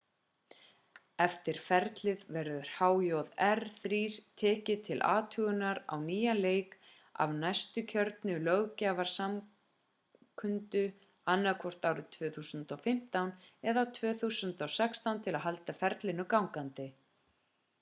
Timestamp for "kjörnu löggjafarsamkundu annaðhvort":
7.93-11.87